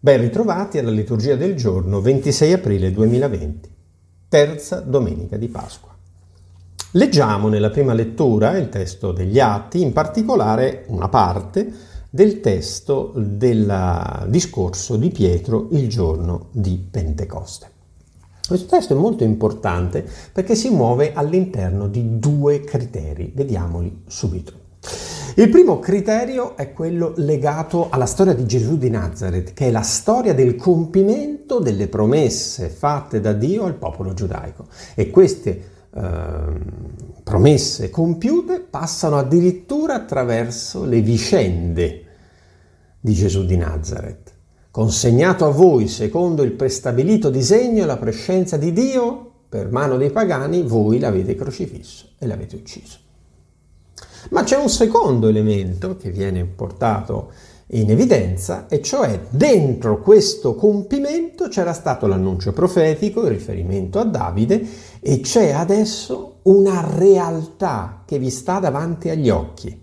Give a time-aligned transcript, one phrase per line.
[0.00, 3.68] Ben ritrovati alla liturgia del giorno 26 aprile 2020,
[4.28, 5.92] terza domenica di Pasqua.
[6.92, 11.68] Leggiamo nella prima lettura il testo degli Atti, in particolare una parte
[12.10, 17.68] del testo del discorso di Pietro il giorno di Pentecoste.
[18.46, 24.52] Questo testo è molto importante perché si muove all'interno di due criteri, vediamoli subito.
[25.38, 29.82] Il primo criterio è quello legato alla storia di Gesù di Nazareth, che è la
[29.82, 34.66] storia del compimento delle promesse fatte da Dio al popolo giudaico.
[34.96, 35.62] E queste
[35.94, 36.02] eh,
[37.22, 42.04] promesse compiute passano addirittura attraverso le vicende
[42.98, 44.32] di Gesù di Nazareth.
[44.72, 50.10] Consegnato a voi secondo il prestabilito disegno e la prescenza di Dio, per mano dei
[50.10, 53.06] pagani, voi l'avete crocifisso e l'avete ucciso.
[54.30, 57.32] Ma c'è un secondo elemento che viene portato
[57.72, 64.66] in evidenza, e cioè dentro questo compimento c'era stato l'annuncio profetico, il riferimento a Davide,
[65.00, 69.82] e c'è adesso una realtà che vi sta davanti agli occhi.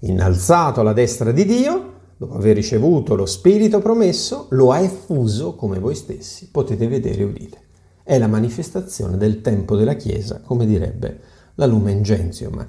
[0.00, 5.78] Innalzato alla destra di Dio, dopo aver ricevuto lo Spirito promesso, lo ha effuso come
[5.78, 7.58] voi stessi potete vedere e udire.
[8.04, 11.20] È la manifestazione del tempo della Chiesa, come direbbe
[11.56, 12.66] la Lumen Gentium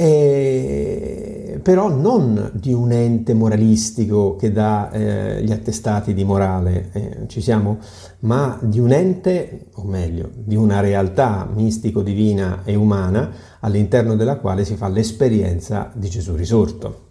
[0.00, 7.16] eh, però non di un ente moralistico che dà eh, gli attestati di morale, eh,
[7.26, 7.78] ci siamo,
[8.20, 14.64] ma di un ente, o meglio, di una realtà mistico-divina e umana all'interno della quale
[14.64, 17.06] si fa l'esperienza di Gesù risorto.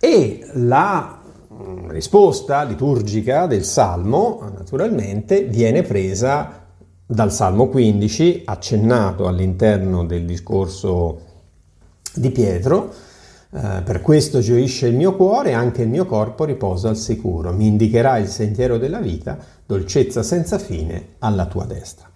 [0.00, 1.20] E la
[1.52, 6.66] mm, risposta liturgica del Salmo, naturalmente, viene presa
[7.06, 11.26] dal Salmo 15, accennato all'interno del discorso
[12.14, 12.92] di Pietro,
[13.50, 17.52] eh, per questo gioisce il mio cuore e anche il mio corpo riposa al sicuro.
[17.52, 22.06] Mi indicherà il sentiero della vita, dolcezza senza fine alla tua destra.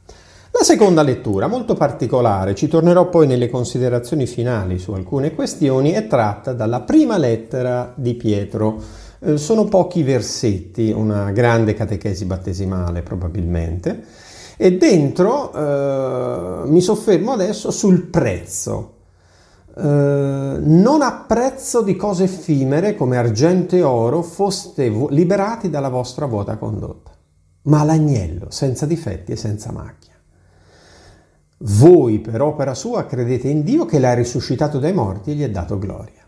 [0.55, 6.06] La seconda lettura, molto particolare, ci tornerò poi nelle considerazioni finali su alcune questioni, è
[6.06, 8.78] tratta dalla prima lettera di Pietro.
[9.21, 14.05] Eh, sono pochi versetti, una grande catechesi battesimale probabilmente,
[14.59, 19.00] e dentro eh, mi soffermo adesso sul prezzo
[19.75, 26.27] eh, non a prezzo di cose effimere come argento e oro foste liberati dalla vostra
[26.27, 27.10] vuota condotta,
[27.62, 30.12] ma l'agnello senza difetti e senza macchia.
[31.65, 35.50] Voi per opera sua credete in Dio che l'ha risuscitato dai morti e gli ha
[35.50, 36.27] dato gloria.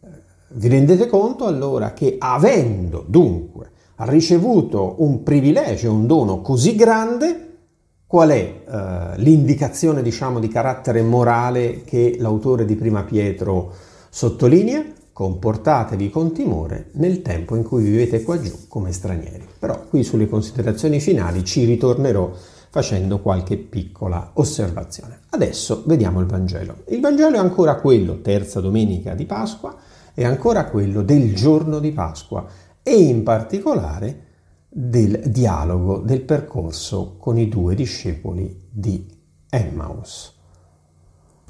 [0.00, 0.08] Eh,
[0.54, 3.70] vi rendete conto allora che avendo dunque
[4.04, 7.49] ricevuto un privilegio, un dono così grande,
[8.10, 8.34] Qual è
[8.66, 13.72] eh, l'indicazione, diciamo, di carattere morale che l'autore di Prima Pietro
[14.10, 14.84] sottolinea?
[15.12, 19.46] Comportatevi con timore nel tempo in cui vivete qua giù come stranieri.
[19.56, 22.32] Però qui sulle considerazioni finali ci ritornerò
[22.70, 25.20] facendo qualche piccola osservazione.
[25.28, 26.78] Adesso vediamo il Vangelo.
[26.88, 29.72] Il Vangelo è ancora quello, terza domenica di Pasqua,
[30.12, 32.44] è ancora quello del giorno di Pasqua
[32.82, 34.29] e in particolare
[34.72, 39.04] del dialogo, del percorso con i due discepoli di
[39.50, 40.38] Emmaus.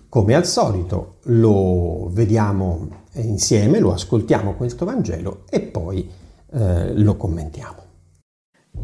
[0.09, 6.11] Come al solito lo vediamo insieme, lo ascoltiamo questo Vangelo e poi
[6.53, 7.79] eh, lo commentiamo.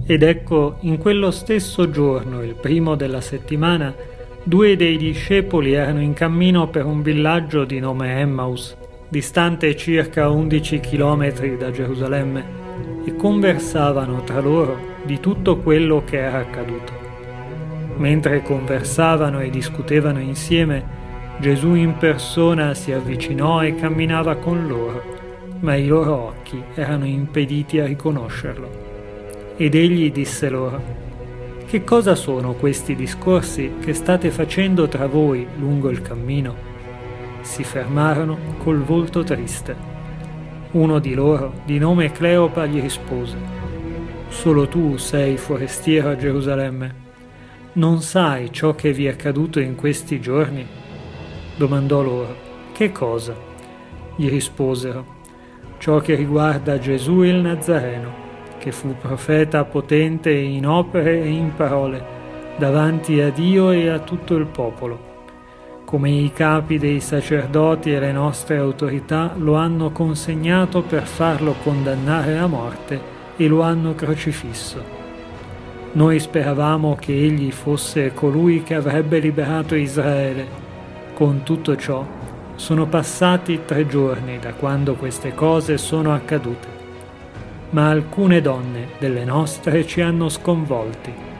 [0.05, 3.95] Ed ecco, in quello stesso giorno, il primo della settimana,
[4.45, 8.77] due dei discepoli erano in cammino per un villaggio di nome Emmaus,
[9.09, 12.66] distante circa 11 chilometri da Gerusalemme
[13.05, 16.93] e conversavano tra loro di tutto quello che era accaduto.
[17.97, 20.85] Mentre conversavano e discutevano insieme,
[21.39, 25.03] Gesù in persona si avvicinò e camminava con loro,
[25.61, 28.85] ma i loro occhi erano impediti a riconoscerlo.
[29.57, 30.83] Ed egli disse loro,
[31.67, 36.55] Che cosa sono questi discorsi che state facendo tra voi lungo il cammino?
[37.41, 39.96] Si fermarono col volto triste.
[40.73, 43.37] Uno di loro, di nome Cleopa, gli rispose,
[44.29, 47.05] Solo tu sei forestiero a Gerusalemme.
[47.75, 50.67] Non sai ciò che vi è accaduto in questi giorni?
[51.57, 52.37] Domandò loro,
[52.73, 53.35] Che cosa?
[54.17, 55.15] Gli risposero,
[55.79, 58.25] Ciò che riguarda Gesù il Nazareno,
[58.59, 62.05] che fu profeta potente in opere e in parole,
[62.59, 65.16] davanti a Dio e a tutto il popolo
[65.87, 72.37] come i capi dei sacerdoti e le nostre autorità lo hanno consegnato per farlo condannare
[72.39, 73.01] a morte
[73.37, 74.83] e lo hanno crocifisso.
[75.93, 80.65] Noi speravamo che egli fosse colui che avrebbe liberato Israele.
[81.15, 82.05] Con tutto ciò,
[82.57, 86.75] sono passati tre giorni da quando queste cose sono accadute.
[87.71, 91.36] ma alcune donne delle nostre ci hanno sconvolti.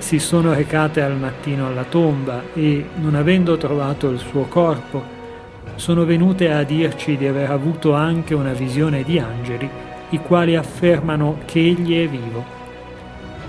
[0.00, 5.04] Si sono recate al mattino alla tomba e, non avendo trovato il suo corpo,
[5.76, 9.68] sono venute a dirci di aver avuto anche una visione di angeli,
[10.08, 12.44] i quali affermano che egli è vivo.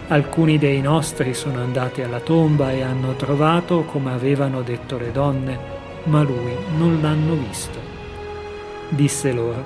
[0.09, 5.57] Alcuni dei nostri sono andati alla tomba e hanno trovato come avevano detto le donne,
[6.03, 7.79] ma lui non l'hanno visto.
[8.89, 9.63] Disse loro,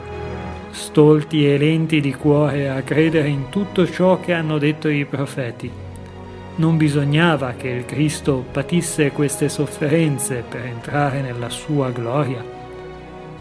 [0.69, 5.84] stolti e lenti di cuore a credere in tutto ciò che hanno detto i profeti.
[6.57, 12.43] Non bisognava che il Cristo patisse queste sofferenze per entrare nella sua gloria.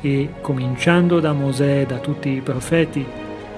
[0.01, 3.05] E, cominciando da Mosè e da tutti i profeti,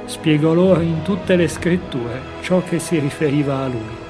[0.04, 4.04] spiegò loro in tutte le scritture ciò che si riferiva a lui.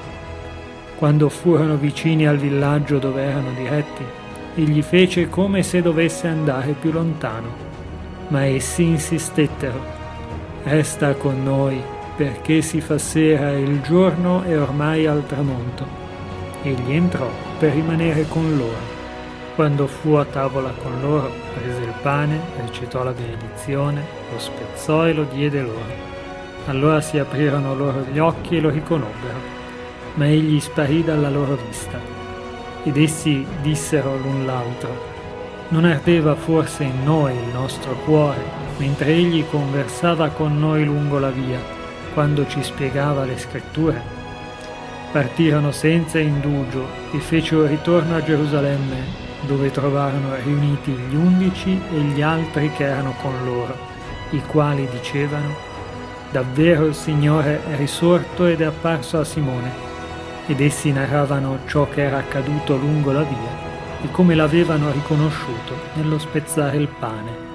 [0.97, 4.03] Quando furono vicini al villaggio dove erano diretti,
[4.55, 7.67] egli fece come se dovesse andare più lontano
[8.29, 9.95] ma essi insistettero.
[10.63, 11.81] Resta con noi,
[12.17, 15.85] perché si fa sera e il giorno è ormai al tramonto.
[16.63, 17.29] Egli entrò
[17.59, 18.95] per rimanere con loro.
[19.53, 25.13] Quando fu a tavola con loro, prese il pane, recitò la benedizione, lo spezzò e
[25.13, 26.05] lo diede loro.
[26.65, 29.39] Allora si aprirono loro gli occhi e lo riconobbero,
[30.15, 31.99] ma egli sparì dalla loro vista.
[32.83, 34.89] Ed essi dissero l'un l'altro,
[35.69, 38.41] non ardeva forse in noi il nostro cuore,
[38.77, 41.76] mentre egli conversava con noi lungo la via,
[42.17, 44.01] quando ci spiegava le scritture?
[45.11, 49.03] Partirono senza indugio e fecero ritorno a Gerusalemme,
[49.41, 53.77] dove trovarono riuniti gli undici e gli altri che erano con loro,
[54.31, 55.55] i quali dicevano,
[56.31, 59.69] davvero il Signore è risorto ed è apparso a Simone,
[60.47, 66.17] ed essi narravano ciò che era accaduto lungo la via e come l'avevano riconosciuto nello
[66.17, 67.46] spezzare il pane.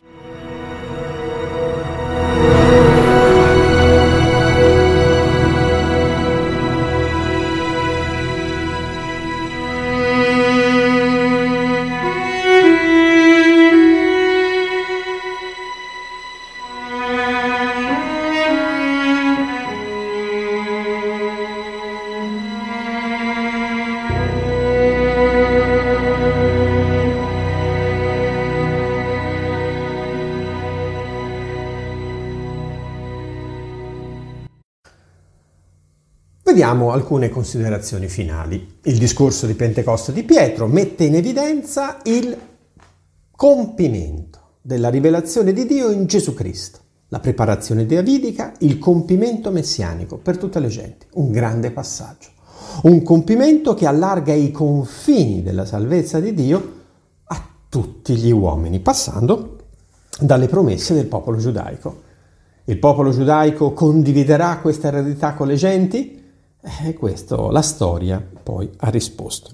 [36.53, 38.81] Vediamo alcune considerazioni finali.
[38.83, 42.37] Il discorso di Pentecoste di Pietro mette in evidenza il
[43.31, 50.37] compimento della rivelazione di Dio in Gesù Cristo, la preparazione davidica, il compimento messianico per
[50.37, 51.07] tutte le genti.
[51.15, 52.29] Un grande passaggio.
[52.83, 56.73] Un compimento che allarga i confini della salvezza di Dio
[57.25, 59.57] a tutti gli uomini, passando
[60.21, 62.03] dalle promesse del popolo giudaico.
[62.65, 66.21] Il popolo giudaico condividerà questa eredità con le genti?
[66.63, 69.51] E eh, questo la storia poi ha risposto.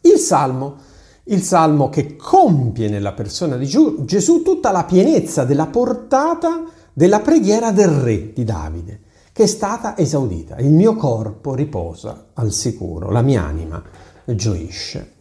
[0.00, 0.76] Il Salmo,
[1.24, 7.70] il Salmo che compie nella persona di Gesù tutta la pienezza della portata della preghiera
[7.70, 9.00] del re di Davide,
[9.32, 10.56] che è stata esaudita.
[10.56, 13.80] Il mio corpo riposa al sicuro, la mia anima
[14.24, 15.12] gioisce.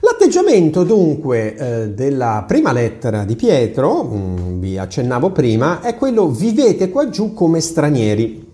[0.00, 6.28] L'atteggiamento dunque eh, della prima lettera di Pietro, mh, mm, vi accennavo prima, è quello
[6.28, 8.47] vivete qua giù come stranieri.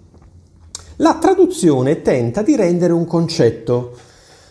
[0.98, 3.96] La traduzione tenta di rendere un concetto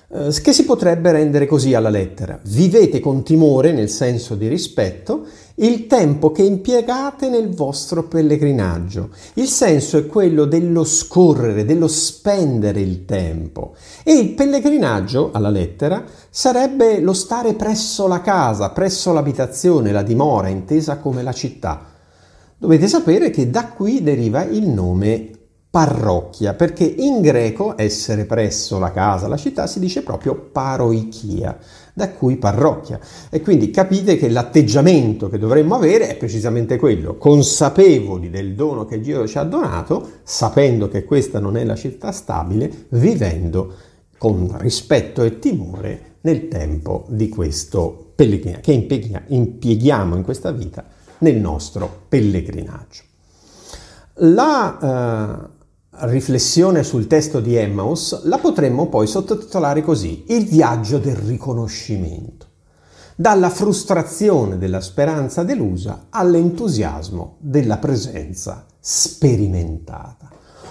[0.10, 2.38] eh, che si potrebbe rendere così alla lettera.
[2.44, 9.12] Vivete con timore, nel senso di rispetto, il tempo che impiegate nel vostro pellegrinaggio.
[9.36, 13.76] Il senso è quello dello scorrere, dello spendere il tempo.
[14.04, 20.50] E il pellegrinaggio, alla lettera, sarebbe lo stare presso la casa, presso l'abitazione, la dimora,
[20.50, 21.86] intesa come la città.
[22.58, 25.30] Dovete sapere che da qui deriva il nome
[25.74, 31.58] parrocchia, perché in greco essere presso la casa, la città, si dice proprio paroichia,
[31.96, 33.00] da cui parrocchia.
[33.32, 39.00] E quindi capite che l'atteggiamento che dovremmo avere è precisamente quello, consapevoli del dono che
[39.00, 43.74] Dio ci ha donato, sapendo che questa non è la città stabile, vivendo
[44.20, 50.86] con rispetto e timore nel tempo di questo pellegrinaggio, che impieghiamo in questa vita
[51.18, 53.02] nel nostro pellegrinaggio.
[54.18, 55.53] La, uh,
[56.02, 62.48] riflessione sul testo di Emmaus la potremmo poi sottotitolare così, il viaggio del riconoscimento,
[63.16, 70.30] dalla frustrazione della speranza delusa all'entusiasmo della presenza sperimentata.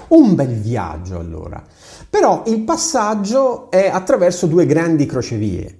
[0.08, 1.62] Un bel viaggio allora,
[2.10, 5.78] però il passaggio è attraverso due grandi crocevie.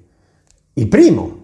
[0.75, 1.41] Il primo,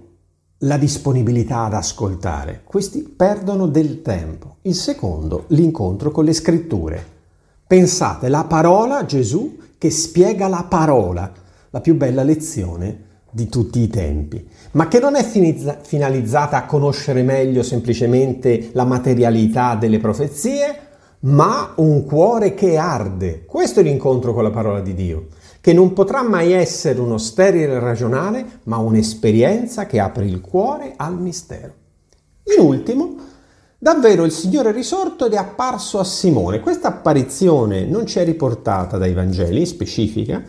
[0.63, 4.57] la disponibilità ad ascoltare, questi perdono del tempo.
[4.63, 7.17] Il secondo, l'incontro con le scritture.
[7.69, 11.31] Pensate, la parola Gesù che spiega la parola,
[11.69, 17.23] la più bella lezione di tutti i tempi, ma che non è finalizzata a conoscere
[17.23, 20.79] meglio semplicemente la materialità delle profezie,
[21.21, 23.45] ma un cuore che arde.
[23.45, 25.27] Questo è l'incontro con la parola di Dio,
[25.61, 31.21] che non potrà mai essere uno sterile ragionale, ma un'esperienza che apre il cuore al
[31.21, 31.75] mistero.
[32.57, 33.17] In ultimo,
[33.79, 36.61] davvero il Signore risorto ed è apparso a Simone.
[36.61, 40.43] Questa apparizione non ci è riportata dai Vangeli, specifica,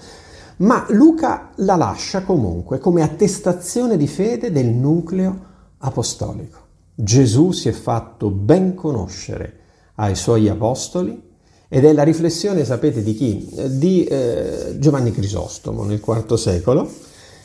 [0.58, 5.46] ma Luca la lascia comunque come attestazione di fede del nucleo
[5.78, 6.68] apostolico.
[6.96, 9.58] Gesù si è fatto ben conoscere
[9.96, 11.28] ai suoi apostoli
[11.70, 13.50] ed è la riflessione, sapete di chi?
[13.78, 16.92] Di eh, Giovanni Crisostomo nel IV secolo,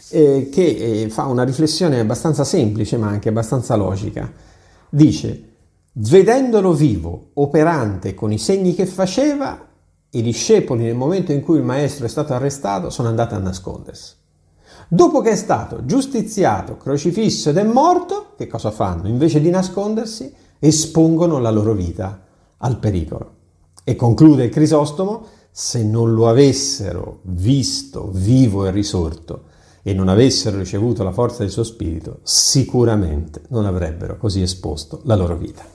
[0.08, 4.32] eh, che eh, fa una riflessione abbastanza semplice ma anche abbastanza logica.
[4.88, 5.53] Dice,
[5.96, 9.68] vedendolo vivo, operante con i segni che faceva,
[10.10, 14.14] i discepoli nel momento in cui il maestro è stato arrestato sono andati a nascondersi.
[14.88, 19.08] Dopo che è stato giustiziato, crocifisso ed è morto, che cosa fanno?
[19.08, 22.22] Invece di nascondersi, espongono la loro vita
[22.58, 23.32] al pericolo.
[23.84, 29.44] E conclude Crisostomo, se non lo avessero visto vivo e risorto
[29.82, 35.14] e non avessero ricevuto la forza del suo spirito, sicuramente non avrebbero così esposto la
[35.14, 35.74] loro vita.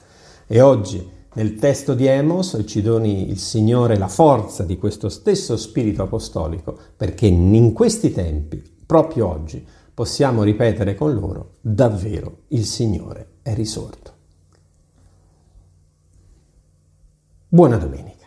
[0.52, 5.56] E oggi nel testo di Emos ci doni il Signore la forza di questo stesso
[5.56, 9.64] spirito apostolico perché in questi tempi, proprio oggi,
[9.94, 14.12] possiamo ripetere con loro, davvero il Signore è risorto.
[17.46, 18.19] Buona domenica.